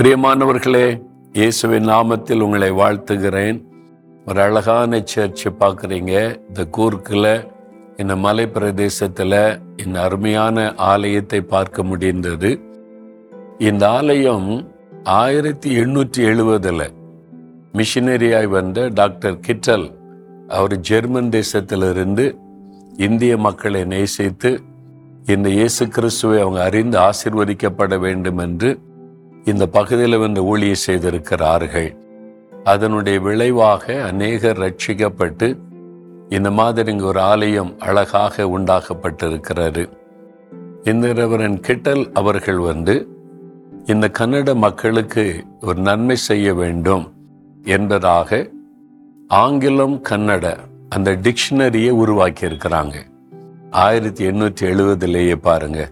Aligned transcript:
பிரியமானவர்களே 0.00 1.00
இயேசுவின் 1.32 1.88
நாமத்தில் 1.88 2.40
உங்களை 2.40 2.70
வாழ்த்துகிறேன். 2.70 3.62
ஒரு 4.26 4.40
அழகான 4.40 5.02
சர்ச்சு 5.14 5.48
பார்க்குறீங்க. 5.60 6.12
இந்த 6.48 6.62
கூர்க்கில் 6.76 7.46
இந்த 7.96 8.16
மலை 8.16 8.46
பிரதேசத்தில் 8.48 9.58
இந்த 9.76 10.00
அருமையான 10.00 10.74
ஆலயத்தை 10.74 11.40
பார்க்க 11.40 11.82
முடிந்தது. 11.82 12.60
இந்த 13.58 13.88
ஆலயம் 13.88 14.48
ஆயிரத்தி 15.02 15.76
எண்ணூற்றி 15.76 16.22
எழுபதில் 16.24 16.86
மிஷினரியாய் 17.72 18.48
வந்த 18.48 18.88
டாக்டர் 18.88 19.38
கிட்டல் 19.46 19.88
அவர் 20.48 20.80
ஜெர்மன் 20.80 21.30
தேசத்திலிருந்து 21.30 22.34
இந்திய 22.96 23.36
மக்களை 23.36 23.84
நேசித்து 23.84 24.60
இந்த 25.26 25.48
இயேசு 25.48 25.88
கிறிஸ்துவை 25.88 26.40
அவங்க 26.40 26.62
அறிந்து 26.62 26.98
ஆசிர்வதிக்கப்பட 26.98 27.98
வேண்டும் 27.98 28.38
என்று 28.38 28.70
இந்த 29.44 29.66
பகுதியில் 29.66 30.18
வந்து 30.18 30.42
ஊழிய 30.42 30.72
செய்திருக்கிறார்கள். 30.72 31.96
அதனுடைய 32.64 33.20
விளைவாக 33.20 34.02
அநேகர் 34.02 34.58
ரட்சிக்கப்பட்டு 34.58 35.58
இந்த 36.28 36.50
மாதிரி 36.50 36.90
இங்கே 36.92 37.04
ஒரு 37.04 37.20
ஆலயம் 37.20 37.78
அழகாக 37.78 38.44
உண்டாக்கப்பட்டிருக்கிறது. 38.58 39.88
இந்த 40.84 41.12
ரெவரன் 41.12 41.60
கிட்டல் 41.60 42.12
அவர்கள் 42.12 42.56
வந்து 42.56 43.08
இந்த 43.86 44.10
கன்னட 44.18 44.54
மக்களுக்கு 44.54 45.44
ஒரு 45.60 45.80
நன்மை 45.80 46.16
செய்ய 46.16 46.54
வேண்டும் 46.54 47.12
என்பதாக 47.64 48.50
ஆங்கிலம் 49.28 50.02
கன்னட 50.08 50.56
அந்த 50.88 51.10
டிக்ஷனரியை 51.12 51.90
உருவாக்கி 51.90 52.46
இருக்கிறாங்க 52.46 52.94
ஆயிரத்தி 53.70 54.26
எண்ணூற்றி 54.26 54.60
எழுபதுலேயே 54.60 55.34
பாருங்க. 55.34 55.90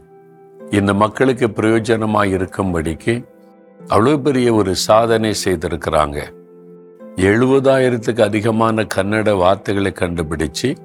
இந்த 0.70 0.94
மக்களுக்கு 0.94 1.46
பிரயோஜனமாக 1.46 2.32
இருக்கும்படிக்கு 2.38 3.24
அவ்வளோ 3.90 4.22
பெரிய 4.22 4.54
ஒரு 4.54 4.74
சாதனை 4.74 5.34
செய்திருக்கிறாங்க. 5.44 6.18
எழுபதாயிரத்துக்கு 7.16 8.20
அதிகமான 8.20 8.86
கன்னட 8.94 9.36
வார்த்தைகளை 9.36 9.92
கண்டுபிடிச்சு 9.94 10.76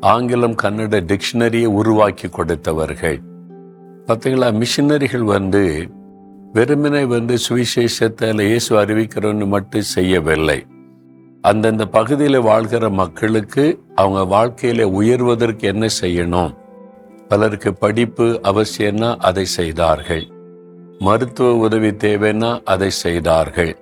ஆங்கிலம் 0.00 0.54
கன்னட 0.62 1.00
டிக்ஷனரியை 1.00 1.66
உருவாக்கி 1.66 2.28
கொடுத்தவர்கள். 2.28 3.18
பார்த்தீங்களா 4.06 4.50
மிஷினரிகள் 4.52 5.24
வந்து 5.24 5.88
வெறுமனை 6.54 7.06
வந்து 7.06 7.36
சுவிசேஷத்தில் 7.48 8.40
இயேசு 8.40 8.84
அறிவிக்கிறோன்னு 8.84 9.46
மட்டும் 9.46 9.90
செய்யவில்லை. 9.96 10.66
அந்தந்த 11.40 11.86
பகுதியில் 11.86 12.40
வாழ்கிற 12.40 12.90
மக்களுக்கு 12.90 13.82
அவங்க 13.94 14.22
வாழ்க்கையில 14.36 14.82
உயர்வதற்கு 14.82 15.62
என்ன 15.62 15.86
செய்யணும்? 16.00 16.56
பலருக்கு 17.28 17.74
படிப்பு 17.74 18.40
அவசியம்னா 18.44 19.16
அதை 19.16 19.44
செய்தார்கள். 19.44 20.26
மருத்துவ 20.98 21.54
உதவி 21.56 21.90
தேவைன்னா 21.90 22.60
அதை 22.64 22.90
செய்தார்கள். 22.90 23.76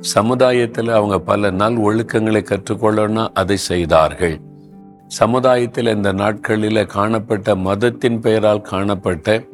சமுதாயத்தில் 0.00 0.88
அவங்க 0.88 1.18
பல 1.18 1.50
நல் 1.50 1.78
ஒழுக்கங்களை 1.78 2.42
கற்றுக்கொள்ளணும்னா 2.42 3.28
அதை 3.34 3.56
செய்தார்கள். 3.56 4.40
சமுதாயத்தில் 5.06 5.86
இந்த 5.86 6.12
நாட்களில் 6.12 6.86
காணப்பட்ட 6.86 7.54
மதத்தின் 7.54 8.20
பெயரால் 8.20 8.60
காணப்பட்ட 8.60 9.44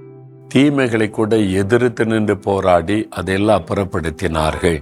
தீமைகளை 0.55 1.11
கூட 1.11 1.37
எதிர்த்து 1.37 2.07
நின்று 2.07 2.39
போராடி 2.39 3.09
அதையெல்லாம் 3.11 3.63
அப்புறப்படுத்தினார்கள். 3.63 4.79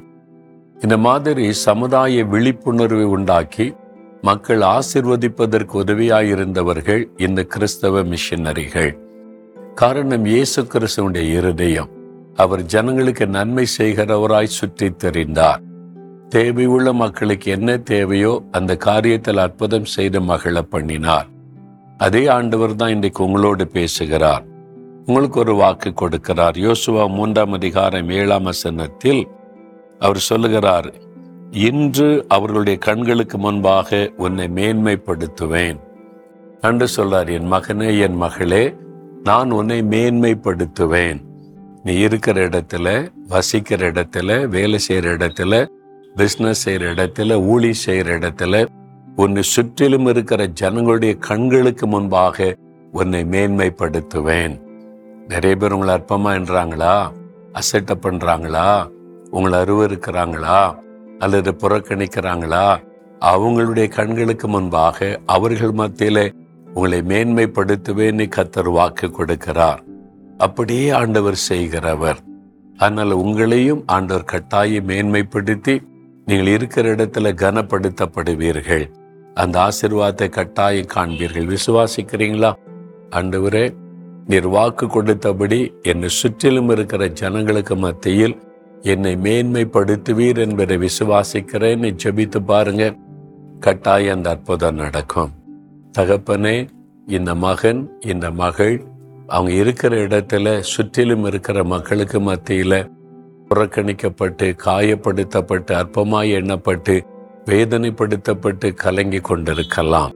இந்த 0.83 0.97
மாதிரி 0.97 1.53
சமுதாய 1.53 2.25
விழிப்புணர்வை 2.25 3.05
உண்டாக்கி 3.05 3.75
மக்கள் 4.23 4.61
ஆசிர்வதிப்பதற்கு 4.61 5.75
உதவியாயிருந்தவர்கள் 5.75 7.05
இந்த 7.17 7.43
கிறிஸ்தவ 7.43 8.03
மிஷினரிகள். 8.03 8.93
காரணம் 9.75 10.25
இயேசு 10.25 10.63
கிறிஸ்துவனுடைய 10.63 11.31
இருதயம். 11.39 11.94
அவர் 12.37 12.65
ஜனங்களுக்கு 12.65 13.27
நன்மை 13.27 13.67
செய்கிறவராய் 13.79 14.57
சுற்றி 14.59 14.91
தெரிந்தார். 14.91 15.61
தேவையுள்ள 16.29 16.93
மக்களுக்கு 16.93 17.51
என்ன 17.51 17.77
தேவையோ 17.77 18.43
அந்த 18.51 18.77
காரியத்தில் 18.85 19.37
அற்புதம் 19.37 19.85
செய்து 19.85 20.21
மகிழ 20.21 20.61
பண்ணினார். 20.61 21.29
அதே 21.99 22.27
ஆண்டவர் 22.27 22.77
தான் 22.77 22.89
இன்றைக்கு 22.89 23.25
உங்களோடு 23.25 23.67
பேசுகிறார். 23.67 24.45
உங்களுக்கு 25.07 25.39
ஒரு 25.39 25.55
வாக்கு 25.55 25.93
கொடுக்கிறார். 26.03 26.57
யோசுவா 26.67 27.09
மூன்றாம் 27.09 27.53
அதிகாரம் 27.53 28.09
ஏழாம் 28.09 28.43
வசனத்தில் 28.43 29.29
அவர் 29.99 30.19
சொல்லுகிறார் 30.19 30.93
இன்று 31.51 32.25
அவர்களுடைய 32.29 32.79
கண்களுக்கு 32.79 33.39
முன்பாக 33.39 34.13
உன்னை 34.17 34.49
மேன்மைப்படுத்துவேன். 34.49 35.79
அன்று 36.61 36.89
சொல்றார் 36.97 37.31
என் 37.33 37.53
மகனே 37.53 37.99
என் 38.01 38.17
மகளே 38.17 38.75
நான் 39.23 39.51
உன்னை 39.51 39.83
மேன்மைப்படுத்துவேன். 39.83 41.21
நீ 41.85 41.99
இருக்கிற 41.99 42.49
இடத்துல 42.49 43.11
வசிக்கிற 43.29 43.93
இடத்துல 43.93 44.47
வேலை 44.47 44.79
செய்கிற 44.79 45.17
இடத்துல 45.17 45.67
பிஸ்னஸ் 46.17 46.51
செய்கிற 46.51 46.95
இடத்துல 46.95 47.33
ஊழி 47.33 47.73
செய்கிற 47.73 48.19
இடத்துல 48.19 48.67
உன்னை 49.17 49.43
சுற்றிலும் 49.43 50.07
இருக்கிற 50.07 50.47
ஜனங்களுடைய 50.47 51.15
கண்களுக்கு 51.15 51.87
முன்பாக 51.87 52.57
உன்னை 52.93 53.25
மேன்மைப்படுத்துவேன். 53.25 54.61
நிறைய 55.29 55.57
பேர் 55.57 55.73
உங்களை 55.73 55.95
அற்பமா 55.95 56.41
என்றாங்களா 56.41 57.11
அசட்டை 57.53 57.97
பண்றாங்களா? 58.03 58.89
உங்களை 59.31 59.59
அருவருக்கிறாங்களா? 59.59 60.75
அல்லது 61.19 61.53
புறக்கணிக்கிறாங்களா? 61.53 62.77
அவங்களுடைய 63.21 63.89
கண்களுக்கு 63.89 64.49
முன்பாக 64.49 65.21
அவர்கள் 65.27 65.73
மத்தியில 65.73 66.33
உங்களை 66.75 67.01
மேன்மைப்படுத்துவேன்னு 67.01 68.29
கத்தர் 68.37 68.73
வாக்கு 68.73 69.07
கொடுக்கிறார். 69.07 69.79
அப்படியே 70.39 70.91
ஆண்டவர் 70.91 71.35
செய்கிறவர். 71.35 72.19
அதனால 72.77 73.17
உங்களையும் 73.17 73.83
ஆண்டவர் 73.87 74.25
கட்டாயம் 74.25 74.89
மேன்மைப்படுத்தி 74.89 75.83
நீங்கள் 76.27 76.47
இருக்கிற 76.47 76.95
இடத்துல 76.95 77.33
கனப்படுத்தப்படுவீர்கள். 77.35 78.91
அந்த 79.35 79.69
ஆசிர்வாதத்தை 79.69 80.29
கட்டாயம் 80.29 80.87
காண்பீர்கள். 80.95 81.57
விசுவாசிக்கிறீங்களா? 81.57 82.53
ஆண்டவரே 83.11 83.75
நீர் 84.27 84.47
வாக்கு 84.47 84.87
கொடுத்தபடி 84.87 85.73
என்னை 85.83 86.09
சுற்றிலும் 86.09 86.71
இருக்கிற 86.71 87.09
ஜனங்களுக்கு 87.09 87.77
மத்தியில் 87.77 88.43
என்னை 88.81 89.17
மேன்மைப்படுத்துவீர் 89.17 90.39
என்பதை 90.39 90.77
விசுவாசிக்கிறேன்னு 90.77 91.97
ஜெபித்து 92.05 92.45
பாருங்க. 92.45 92.95
கட்டாயம் 93.61 94.17
அந்த 94.17 94.31
அற்புதம் 94.31 94.75
நடக்கும். 94.75 95.31
தகப்பனே 95.99 96.69
இந்த 97.07 97.35
மகன் 97.35 97.91
இந்த 98.01 98.31
மகள் 98.31 98.85
அவங்க 99.27 99.53
இருக்கிற 99.53 100.07
இடத்துல 100.07 100.61
சுற்றிலும் 100.61 101.25
இருக்கிற 101.25 101.65
மக்களுக்கு 101.65 102.21
மத்தியில் 102.21 102.91
புறக்கணிக்கப்பட்டு 103.49 104.57
காயப்படுத்தப்பட்டு 104.65 105.73
அற்பமாய் 105.73 106.35
எண்ணப்பட்டு 106.41 107.01
வேதனைப்படுத்தப்பட்டு 107.45 108.75
கலங்கி 108.75 109.19
கொண்டிருக்கலாம். 109.19 110.13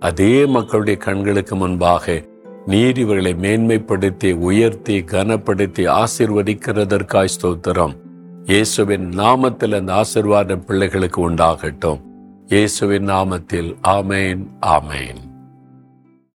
அதே 0.00 0.46
மக்களுடைய 0.46 0.98
கண்களுக்கு 1.00 1.56
முன்பாக 1.56 2.22
நீர் 2.66 2.98
இவர்களை 2.98 3.34
மேன்மைப்படுத்தி 3.34 4.34
உயர்த்தி 4.34 5.00
கனப்படுத்தி 5.00 6.04
ஆசிர்வதிக்கிறதற்காய் 6.04 7.34
ஸ்தோத்திரம். 7.36 7.94
இயேசுவின் 8.44 9.08
நாமத்தில் 9.08 9.74
அந்த 9.74 9.92
ஆசிர்வாத 9.92 10.56
பிள்ளைகளுக்கு 10.66 11.30
உண்டாகட்டும். 11.30 12.00
இயேசுவின் 12.46 13.08
நாமத்தில் 13.08 13.74
ஆமேன் 13.88 14.44
ஆமேன். 14.66 15.20